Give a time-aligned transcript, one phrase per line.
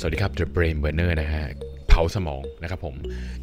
[0.00, 1.46] สวัสดีครับ The Brain Burner นะฮะ
[1.88, 2.96] เผาสมองนะครับผม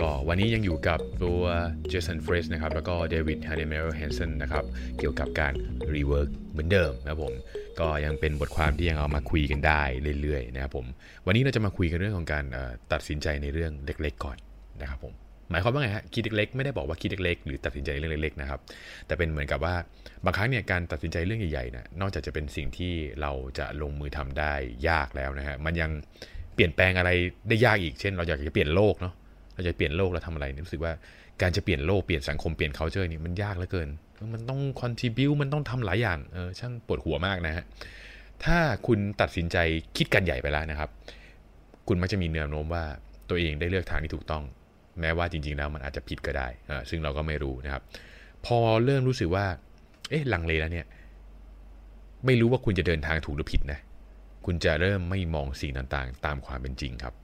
[0.00, 1.42] ก็วันนี้ยังอยู่กับตัว
[1.88, 4.64] Jason Fried นะครับ แล้วก็ David Heinemeier Hansson นะครับ
[4.98, 5.54] เกี่ยวกับการ
[5.94, 7.34] Rework เหมือนเดิมนะครับผม
[7.80, 9.82] ก็ยังเป็นบทความที่ยังเอามาคุยกันได้
[10.22, 10.86] เรื่อยๆนะครับผม
[11.26, 12.44] วันนี้เราจะมาคุยกันเรื่องของการ
[12.92, 14.36] ตัดสินใจในเรื่องเล็กๆก่อน
[14.80, 15.14] นะครับผม
[15.50, 18.60] หมายความว่าไงฮะคิดเล็กๆไม่ได้บอกว่าคิดเล็กๆหรือตัดสินใจเรื่องเล็กๆนะครับ
[19.06, 19.74] แต่เป็นเหมือนกับว่า
[20.24, 24.52] บางครั้งเนี่ยการตัดสินใจเรื่องใหญ่ๆนะนอกจากจะเป็นสิ่งที่เราจะลงมือทำได้
[24.88, 25.90] ยากแล้วนะฮะมันยัง
[26.58, 27.10] เปลี่ยนแปลงอะไร
[27.48, 29.14] ได้ยากอีกเช่น เราอยากจะเปลี่ยนโลกเนาะ
[29.54, 30.92] เราจะเปลี่ยนโลกเราทำอะไรรู้สึกว่า
[31.42, 33.88] การจะเปลี่ยนโลกเปลี่ยนสังคมเปลี่ยน culture นี่มันยากเหลือเกิน
[34.34, 37.64] มันต้อง contribu มันต้องทำหลายอย่างเออช่างปวดหัวมากนะฮะ
[38.44, 39.56] ถ้าคุณตัดสินใจ
[39.96, 40.90] คิดกันใหญ่ไปแล้วนะครับ
[41.88, 42.84] คุณมักจะมีแนวโน้มว่า
[43.28, 44.42] ตัวเองได้เลือกทางที่ถูกต้อง
[45.00, 46.48] แม้ว่าจริง ๆ แล้วมันอาจจะผิดก็ได้
[46.90, 47.82] ซึ่งเราก็ไม่รู้นะครับ
[48.46, 49.46] พอเริ่มรู้สึกว่า
[50.10, 50.86] เอ๊ะลังเลแล้วเนี่ย
[52.26, 53.78] ไม่รู้ว่าคุณจะเดินทางถูกหรือผิดนะ
[54.50, 57.14] คุณจะเริ่มไม่มองสิ่งต่างๆ ตามความเป็นจริงครับ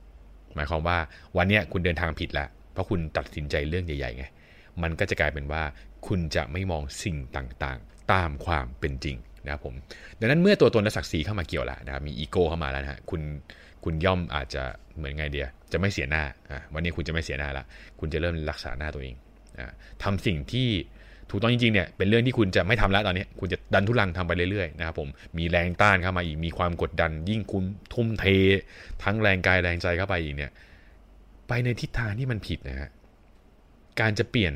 [0.55, 0.99] หมายความว่า
[1.37, 4.25] วันนี้คุณเดินทางผิดแล้วเพราะคุณตัดสินใจเรื่องใหญ่ๆไง
[4.83, 5.63] มันก็จะกลายเป็นว่า
[6.07, 9.75] คุณจะไม่มองสิ่งต่างๆ ตามความเป็นจริงนะครับผม
[10.21, 13.21] ดังนั้นเมื่อตัวตนและศักดิ์ศรีเข้ามาเกี่ยวแล้วนะครับมีอีโก้เข้ามาแล้วนะฮะคุณ
[13.85, 14.63] คุณย่อมอาจจะ
[14.97, 17.65] เหมือนไงเดียจะไม่เสียหน้าอะวันนี้คุณจะไม่เสียหน้าละ
[18.01, 19.15] คุณจะเริ่มรักษาหน้าตัวเอง
[19.59, 19.67] อะ
[20.03, 20.69] ทำสิ่งที่
[21.31, 25.09] ถูกต้องจริงๆเนี่ยเป็นเรื่องที่คุณจะไม่ทำแล้วตอนนี้คุณจะดันทุลังทำไปเรื่อยๆนะครับผม
[25.39, 28.25] มีแรงต้านเข้ามาอีกมีความกดดัน ยิ่งคุณทุ่มเท
[29.03, 30.51] ทั้งแรงกายแรงใจเข้าไปอีกเนี่ย
[31.49, 32.91] ไปในทิศทางที่มันผิดนะฮะ
[34.01, 34.53] การจะเปลี่ยน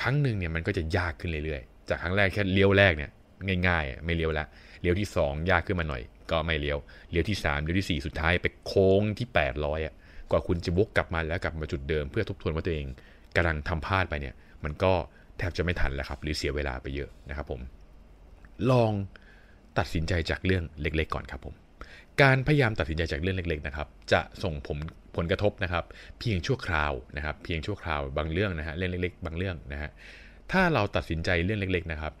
[0.00, 3.10] ครั้งหนึ่งเนี่ยมันก็จะยากขึ้นเรื่อยๆ จากครั้งแรกแค่เลี้ยวแรกเนี่ย
[3.68, 4.46] ง่ายๆ ไม่เลี้ยวละ
[4.82, 6.78] เลี้ยวที่ 2 ยากขึ้นมาหน่อย ก็ไม่เลี้ยว
[7.10, 9.94] เลี้ยวที่ 3 เลี้ยวที่ 4 สุดท้ายไปโค้งที่ 800อะ
[10.30, 12.86] กว่าคุณจะวกกลับมาแล้วกลับมาจุดเดิมเพื่อทบทวนว่าตัวเอง
[13.36, 14.34] กำลังทำพลาดไปเนี่ย
[14.64, 14.92] มันก็
[15.42, 17.60] ทบจะไม่ทันแล้วครับหรือเสียเวลาไปเยอะนะครับผม
[18.70, 18.92] ลอง
[19.78, 21.54] ตัดสินใจจากเรื่องเล็ก ๆ ก่อนครับผม
[22.22, 24.78] การพยายามตัดสินใจจากเรื่องเล็กๆนะครับจะส่งผม
[25.16, 25.84] ผลกระทบนะครับ
[26.20, 29.90] เพียงชั่วคราวนะครับเพียงชั่วคราวบางเรื่องนะฮะเรื่องเล็ก ๆ บางเรื่องนะฮะ
[30.52, 32.12] ถ้าเราตัดสินใจเรื่องเล็ก ๆ นะครับ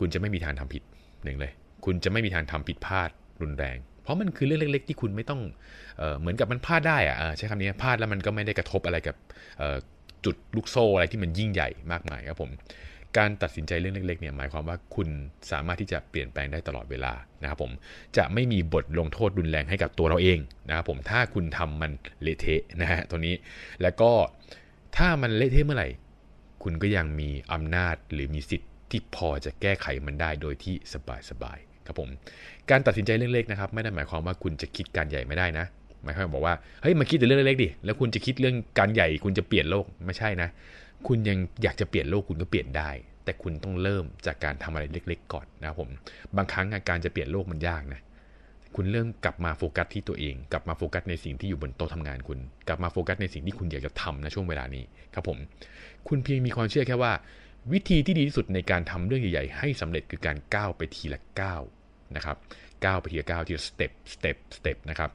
[0.00, 0.82] คุณจะไม่มีทางทำผิด
[1.24, 1.52] หนึ่งเลย
[1.84, 3.10] คุณจะไม่มีทางทำผิดพลาด
[3.42, 5.40] รุนแรง เพราะมันคือเรื่องเล็ก ๆ ที่คุณไม่ต้อง
[5.98, 9.16] เออเหมือนกับมันพลาดได้อะใช้คำนี้พลาดแล้วมันก็ไม่ได้กระทบอะไรกับ
[10.24, 12.50] จุดลูกโซ่อะไรที่มันยิ่งใหญ่มากมายครับผม
[13.16, 15.08] การตัดสินใจเรื่องเล็กๆเนี่ยหมายความว่าคุณ
[15.50, 17.12] สามารถที่จะเปลี่ยนแปลงได้ตลอดเวลา
[17.42, 17.72] นะครับผม
[18.16, 21.92] จะไม่มีบทลงโทษรุนแรงให้กับตัวเราเองนะครับผมถ้าคุณทำมัน
[22.22, 23.34] เละเทะนะฮะตัวนี้
[23.82, 24.10] แล้วก็
[24.96, 25.88] ถ้ามันเละเทะเมื่อไหร่
[26.62, 30.74] คุณก็ยังมีอำนาจหรือมีสิทธิ์ที่พอจะแก้ไขมันได้โดยที่
[31.30, 32.08] สบายๆครับผม
[32.70, 35.66] การตัดสินใจเรื่องเล็กนะครับ ไม่ได้หมายความว่าคุณจะคิดการใหญ่ไม่ได้นะ
[36.04, 40.48] หมายความบอกว่าเฮ้ยมาคิดแต่เรื่องเล็กๆดิแล้วคุณจะคิดเรื่องการใหญ่คุณจะเปลี่ยนโลกไม่ใช่นะ
[41.06, 42.90] คุณยังอยากจะเปลี่ยนโลกคุณก็เปลี่ยนได้
[43.24, 45.90] แต่คุณต้องเริ่มจากการทำอะไรเล็ก ๆ ก่อนนะครับผม
[46.36, 48.00] บางครั้งการจะเปลี่ยนโลกมันยากนะ
[48.74, 52.38] คุณเริ่มกลับมาโฟกัสที่ตัวเอง กลับมาโฟกัสในสิ่งที่อยู่บนโต๊ะทำงานคุณ
[52.68, 54.84] กลับมาโฟกัสในสิ่งที่คุณอยากจะทำในช่วงเวลานี้
[55.14, 55.38] ครับผม
[56.08, 57.12] คุณเพียงมีความเชื่อแค่ว่า
[57.72, 61.62] วิธีที่ดีที่สุดในการทำเรื่องใหญ่ๆให้สำเร็จคือการก้าวไปทีละก้าว
[62.16, 62.36] นะครับ
[62.84, 65.10] ก้าวไปทีละก้าวทีละ step step step นะครับ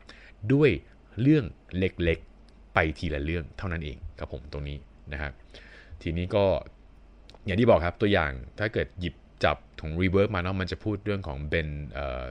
[0.54, 0.70] ด้วย
[1.22, 1.46] เรื่อง
[1.78, 4.78] เล็กๆ ไปทีละเรื่องเท่านั้นเองครับผมตรงนี้
[5.14, 5.32] นะครับ
[6.02, 6.46] ทีนี้ก็
[7.46, 11.70] อย่างที่บอกครับตัวอย่างถ้าเกิดหยิบจับถุง Rework มาเนาะมันจะพูดเรื่องของ Ben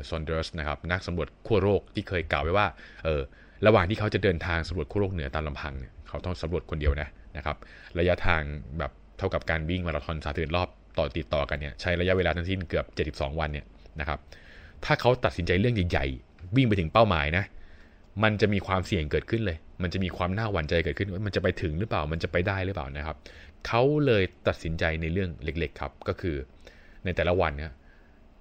[0.08, 2.66] Saunders นะครับนักสำรวจขั้วโลกที่เคยกล่าวไว้ว่า
[3.04, 3.22] เออ
[3.66, 7.56] ระหว่างที่เขาจะเดินทางสำรวจขั้วโลกเหนือตามลำพังเนี่ยเขาต้องสำรวจคนเดียวนะนะครับ
[7.98, 8.42] ระยะทาง
[8.78, 12.86] แบบเท่ากับการวิ่งมาราธอนสาธิตรอบต่อติดต่อกันเนี่ยใช้ระยะเวลาทั้งสิ้นเกือบ
[13.16, 13.66] 72 วันเนี่ย
[14.00, 14.18] นะครับ
[14.84, 17.44] ถ้าเขาตัดสินใจเรื่องใหญ่ๆ วิ่งไปถึงเป้าหมายนะ
[18.22, 23.16] มันจะมีความเสี่ยงเกิดขึ้นเลย มันจะมีความน่าหวั่นใจเกิดขึ้นว่ามันจะไปถึงหรือเปล่า มันจะไปได้หรือเปล่านะครับ
[23.66, 26.36] เขาเลยตัดสินใจในเรื่องเล็กๆครับ ก็คือ
[27.04, 27.72] ในแต่ละวันเนี่ย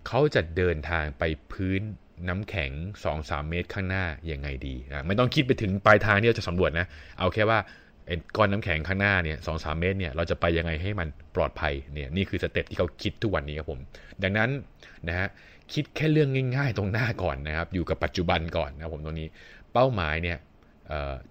[0.07, 1.81] เขาจะเดินทางไปพื้น
[2.27, 2.71] น้ำแข็ง
[3.11, 6.87] 2-3 เมตรข้างหน้ายังไงดีนะไม่ต้องคิดไปถึงปลายทางที่เราจะสำรวจนะ
[7.19, 7.59] เอาแค่ว่า
[8.37, 13.79] ก้อนน้ำแข็งข้างหน้าเนี่ยสองสามเมตรเนี่ยเราจะไปยังไงให้มันปลอดภัยเนี่ยนี่คือสเต็ปที่เขาคิดทุกวันนี้ครับผม
[14.23, 14.49] ดังนั้น
[15.07, 15.27] นะฮะ
[15.73, 19.27] คิดแค่เรื่องง่าย ๆ ตรงหน้าก่อนนะครับอยู่กับปัจจุบันก่อนนะผมตรงนี้
[19.73, 20.37] เป้าหมายเนี่ย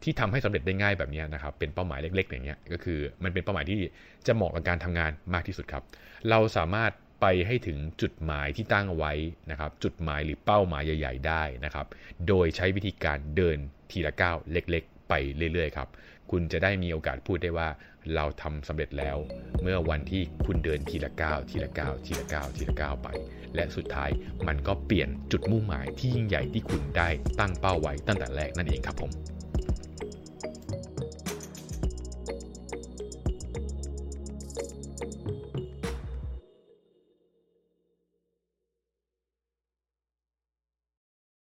[0.02, 3.80] ที่ทำให้สำเร็จได้ง่ายแบบนี้นะครับเป็นเป้าหมายเล็ก ๆ อย่างเงี้ยก็คือมันเป็นเป้าหมายที่
[4.26, 5.82] จะเหมาะกับการทำงานมากที่สุดครับ
[6.30, 9.12] เราสามารถไปให้ถึงจุดหมายที่ตั้งเอาไว้
[9.50, 11.86] นะครับ จุดหมายหรือเป้าหมายใหญ่ ๆ ได้นะครับ
[12.28, 13.56] โดยใช้วิธีการเดิน
[13.90, 15.14] ทีละก้าวเล็ก ๆ ไป
[15.52, 15.88] เรื่อย ๆ ครับ
[16.30, 17.68] คุณจะได้มีโอกาสพูดได้ว่า
[18.14, 19.16] เราทำสำเร็จแล้ว
[19.62, 23.08] เมื่อวันที่คุณเดินทีละก้าวทีละก้าวทีละก้าวทีละก้าวไป
[23.54, 24.10] และสุดท้าย
[24.46, 27.08] มันก็เปลี่ยนจุดมุ่งหมายที่ยิ่งใหญ่ที่คุณได้
[27.40, 29.10] ตั้งเป้าไว้ตั้งแต่แรกนั่นเองครับผม